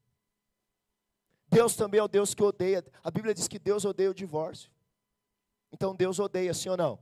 [1.54, 2.84] Deus também é o Deus que odeia.
[3.04, 4.72] A Bíblia diz que Deus odeia o divórcio.
[5.70, 6.98] Então Deus odeia, sim ou não?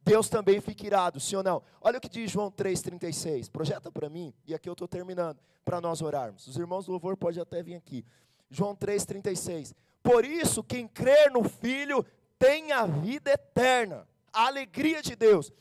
[0.00, 1.62] Deus também fica irado, sim ou não?
[1.82, 3.50] Olha o que diz João 3,36.
[3.50, 6.46] Projeta para mim, e aqui eu estou terminando, para nós orarmos.
[6.46, 8.06] Os irmãos do louvor podem até vir aqui.
[8.50, 9.74] João 3,36.
[10.02, 12.06] Por isso, quem crer no Filho
[12.38, 15.52] tem a vida eterna, a alegria de Deus.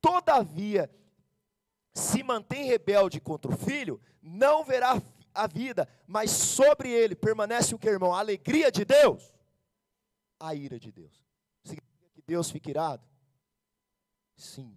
[0.00, 0.90] Todavia,
[1.94, 5.00] se mantém rebelde contra o Filho, não verá
[5.34, 8.14] a vida, mas sobre ele permanece o que, irmão?
[8.14, 9.34] A alegria de Deus,
[10.38, 11.24] a ira de Deus.
[11.62, 13.06] Significa que Deus fica irado?
[14.36, 14.74] Sim.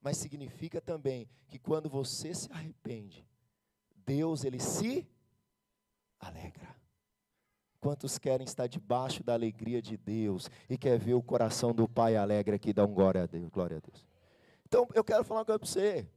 [0.00, 3.26] Mas significa também que quando você se arrepende,
[4.04, 5.06] Deus ele se
[6.20, 6.76] alegra.
[7.80, 12.16] Quantos querem estar debaixo da alegria de Deus e quer ver o coração do Pai
[12.16, 14.04] alegre aqui, dá um glória a Deus, glória a Deus.
[14.64, 16.08] Então, eu quero falar uma coisa para você.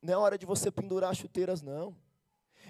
[0.00, 1.94] Não é hora de você pendurar chuteiras, não.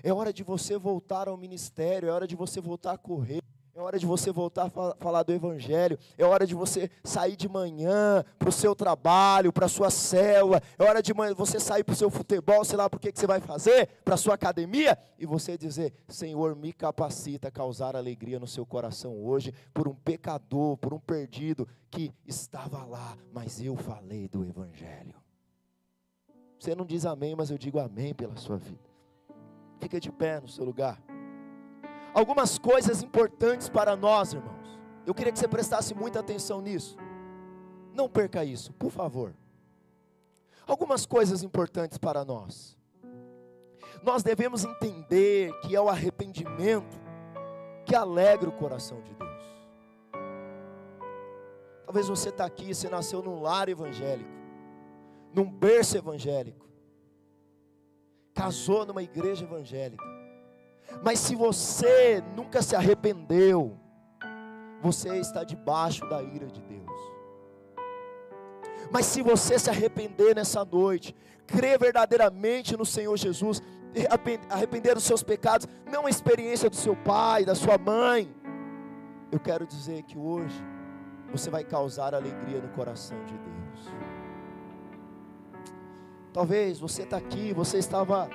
[0.03, 3.42] É hora de você voltar ao ministério, é hora de você voltar a correr.
[3.74, 5.98] É hora de você voltar a falar do Evangelho.
[6.18, 10.61] É hora de você sair de manhã para o seu trabalho, para a sua célula.
[10.78, 13.40] É hora de você sair para o seu futebol, sei lá por que você vai
[13.40, 14.98] fazer, para a sua academia.
[15.18, 19.94] E você dizer: Senhor, me capacita a causar alegria no seu coração hoje, por um
[19.94, 25.14] pecador, por um perdido que estava lá, mas eu falei do Evangelho.
[26.59, 28.91] Você não diz amém, mas eu digo amém pela sua vida.
[29.82, 31.02] Fica de pé no seu lugar.
[32.14, 34.78] Algumas coisas importantes para nós, irmãos.
[35.04, 36.96] Eu queria que você prestasse muita atenção nisso.
[37.92, 39.34] Não perca isso, por favor.
[40.68, 42.78] Algumas coisas importantes para nós.
[44.04, 47.00] Nós devemos entender que é o arrependimento
[47.84, 49.42] que alegra o coração de Deus.
[51.84, 54.30] Talvez você está aqui, você nasceu num lar evangélico,
[55.34, 56.71] num berço evangélico
[58.34, 60.04] casou numa igreja evangélica.
[61.02, 63.78] Mas se você nunca se arrependeu,
[64.80, 66.82] você está debaixo da ira de Deus.
[68.90, 71.14] Mas se você se arrepender nessa noite,
[71.46, 73.62] crer verdadeiramente no Senhor Jesus,
[74.50, 78.34] arrepender dos seus pecados, não a experiência do seu pai, da sua mãe,
[79.30, 80.62] eu quero dizer que hoje
[81.30, 84.11] você vai causar alegria no coração de Deus.
[86.32, 88.28] Talvez você está aqui, você estava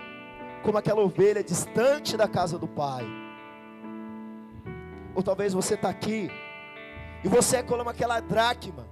[0.63, 3.05] como aquela ovelha distante da casa do Pai.
[5.15, 6.29] Ou talvez você está aqui
[7.23, 8.85] e você é como aquela dracma,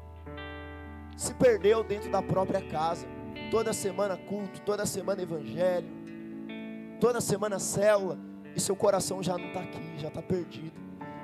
[1.15, 3.07] se perdeu dentro da própria casa.
[3.51, 5.87] Toda semana culto, toda semana evangelho,
[6.99, 8.17] toda semana célula,
[8.55, 10.73] e seu coração já não está aqui, já está perdido.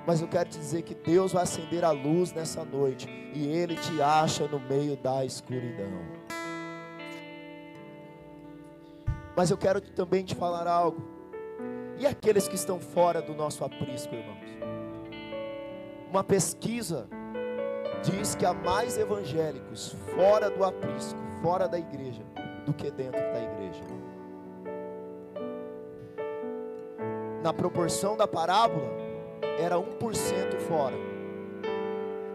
[0.05, 3.75] Mas eu quero te dizer que Deus vai acender a luz nessa noite, e Ele
[3.75, 6.20] te acha no meio da escuridão.
[9.35, 11.01] Mas eu quero também te falar algo.
[11.97, 14.39] E aqueles que estão fora do nosso aprisco, irmãos?
[16.09, 17.07] Uma pesquisa
[18.03, 22.23] diz que há mais evangélicos fora do aprisco, fora da igreja,
[22.65, 23.83] do que dentro da igreja.
[27.43, 28.89] Na proporção da parábola,
[29.59, 30.95] era 1% fora.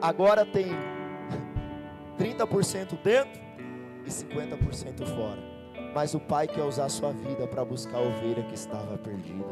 [0.01, 0.69] Agora tem
[2.19, 3.41] 30% dentro
[4.05, 5.56] e 50% fora
[5.95, 9.45] mas o Pai quer usar a sua vida para buscar a ovelha que estava perdida.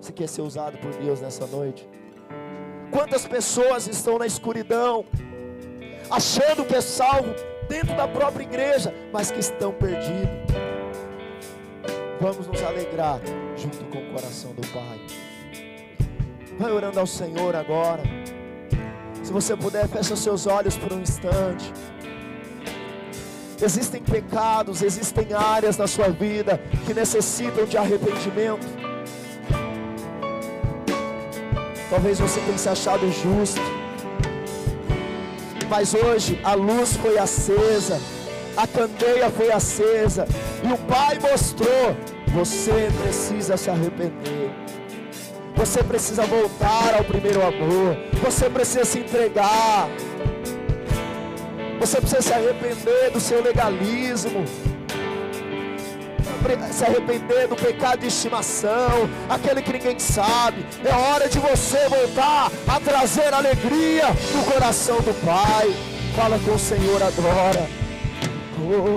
[0.00, 1.88] Você quer ser usado por Deus nessa noite?
[2.90, 5.04] Quantas pessoas estão na escuridão,
[6.10, 7.34] achando que é salvo
[7.68, 10.48] dentro da própria igreja, mas que estão perdidos?
[12.20, 13.20] Vamos nos alegrar
[13.56, 15.00] junto com o coração do Pai.
[16.58, 18.02] Vai orando ao Senhor agora.
[19.22, 21.72] Se você puder, feche os seus olhos por um instante.
[23.60, 28.66] Existem pecados, existem áreas na sua vida que necessitam de arrependimento.
[31.90, 33.60] Talvez você tenha se achado justo,
[35.68, 38.00] mas hoje a luz foi acesa,
[38.56, 40.26] a candeia foi acesa,
[40.62, 41.96] e o Pai mostrou:
[42.28, 44.50] você precisa se arrepender.
[45.56, 47.96] Você precisa voltar ao primeiro amor.
[48.22, 49.88] Você precisa se entregar.
[51.80, 54.44] Você precisa se arrepender do seu legalismo
[56.72, 60.64] se arrepender do pecado de estimação, aquele que ninguém sabe.
[60.84, 65.74] É hora de você voltar a trazer alegria no coração do Pai.
[66.14, 67.68] Fala com o Senhor agora.
[68.60, 68.96] Oh.